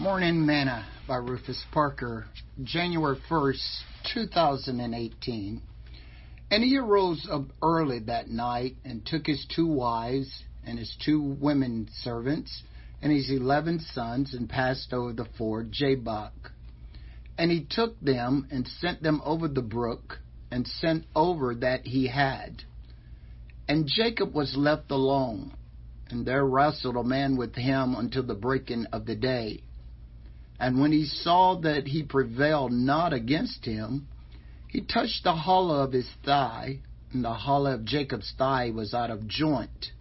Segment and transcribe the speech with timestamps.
[0.00, 2.24] Morning Manna by Rufus Parker,
[2.62, 3.80] January 1st,
[4.14, 5.60] 2018.
[6.50, 11.20] And he arose up early that night and took his two wives and his two
[11.20, 12.62] women servants
[13.02, 16.52] and his eleven sons and passed over the ford Jabbok.
[17.36, 20.20] And he took them and sent them over the brook
[20.50, 22.62] and sent over that he had.
[23.68, 25.52] And Jacob was left alone,
[26.08, 29.60] and there wrestled a man with him until the breaking of the day.
[30.60, 34.06] And when he saw that he prevailed not against him,
[34.68, 36.80] he touched the hollow of his thigh,
[37.12, 39.92] and the hollow of Jacob's thigh was out of joint,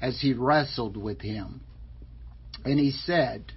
[0.00, 1.60] as he wrestled with him.
[2.64, 3.52] And he said,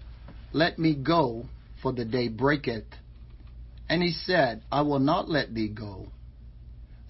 [0.52, 1.46] Let me go,
[1.82, 2.88] for the day breaketh.
[3.88, 6.12] And he said, I will not let thee go,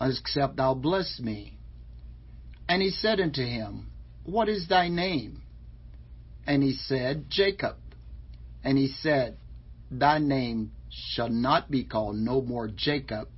[0.02, 1.58] except thou bless me.
[2.68, 3.88] And he said unto him,
[4.26, 5.42] What is thy name?
[6.46, 7.78] And he said, Jacob.
[8.64, 9.38] And he said,
[9.92, 13.30] Thy name shall not be called no more Jacob,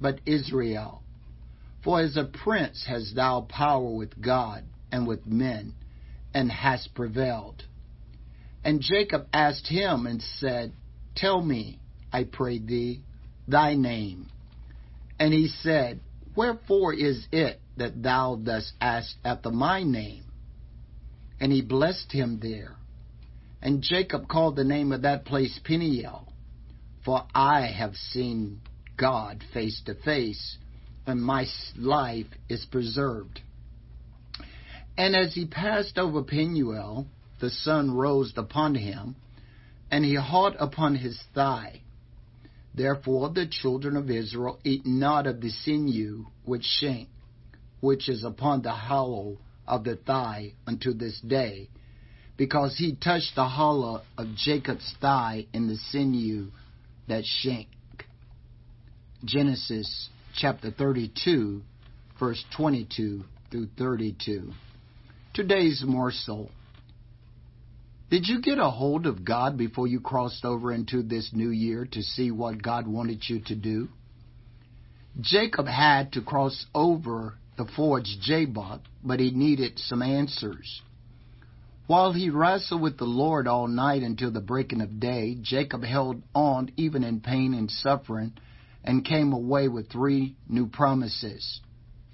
[0.00, 1.02] but Israel.
[1.82, 5.74] For as a prince hast thou power with God and with men,
[6.34, 7.64] and hast prevailed.
[8.64, 10.72] And Jacob asked him and said,
[11.14, 11.80] Tell me,
[12.12, 13.02] I pray thee,
[13.46, 14.28] thy name.
[15.18, 16.00] And he said,
[16.36, 20.24] Wherefore is it that thou dost ask after my name?
[21.40, 22.77] And he blessed him there.
[23.60, 26.32] And Jacob called the name of that place Peniel,
[27.04, 28.60] for I have seen
[28.96, 30.58] God face to face,
[31.06, 33.40] and my life is preserved.
[34.96, 37.06] And as he passed over Peniel,
[37.40, 39.16] the sun rose upon him,
[39.90, 41.80] and he hauled upon his thigh.
[42.74, 47.08] Therefore the children of Israel eat not of the sinew which shank,
[47.80, 51.70] which is upon the hollow of the thigh unto this day,
[52.38, 56.46] because he touched the hollow of Jacob's thigh in the sinew
[57.08, 57.66] that shank.
[59.24, 61.60] Genesis chapter 32,
[62.18, 64.52] verse 22 through 32.
[65.34, 66.50] Today's morsel.
[68.08, 71.86] Did you get a hold of God before you crossed over into this new year
[71.92, 73.88] to see what God wanted you to do?
[75.20, 80.80] Jacob had to cross over the ford Jabbok, but he needed some answers.
[81.88, 86.22] While he wrestled with the Lord all night until the breaking of day, Jacob held
[86.34, 88.34] on even in pain and suffering
[88.84, 91.62] and came away with three new promises.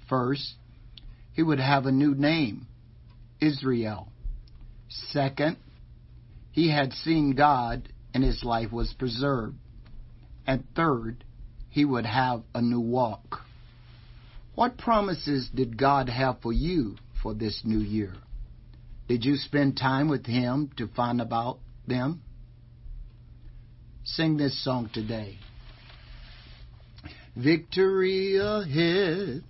[0.07, 0.55] First,
[1.33, 2.67] he would have a new name,
[3.41, 4.07] Israel.
[4.87, 5.57] Second,
[6.53, 9.57] he had seen God and his life was preserved.
[10.47, 11.25] And third,
[11.67, 13.41] he would have a new walk.
[14.53, 18.13] What promises did God have for you for this new year?
[19.07, 22.21] Did you spend time with Him to find about them?
[24.03, 25.37] Sing this song today.
[27.35, 29.43] Victory ahead,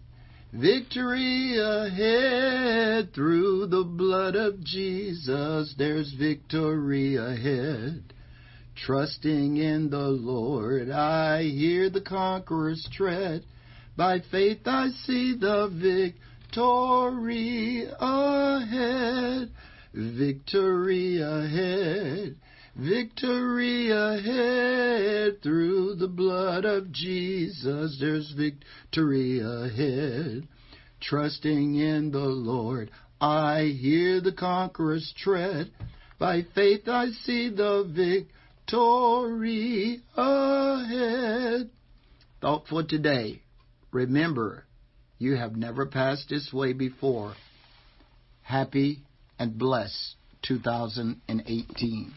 [0.52, 8.14] victory ahead, through the blood of Jesus, there's victory ahead.
[8.76, 13.46] Trusting in the Lord, I hear the conqueror's tread.
[13.96, 16.20] By faith I see the victory
[16.56, 19.52] Victory ahead,
[19.94, 22.38] victory ahead,
[22.78, 25.42] victory ahead.
[25.44, 30.48] Through the blood of Jesus, there's victory ahead.
[31.02, 32.90] Trusting in the Lord,
[33.20, 35.72] I hear the conqueror's tread.
[36.18, 37.84] By faith I see the
[38.72, 41.70] victory ahead.
[42.40, 43.42] Thought for today.
[43.92, 44.64] Remember,
[45.18, 47.34] you have never passed this way before.
[48.42, 49.00] Happy
[49.40, 52.14] and blessed 2018.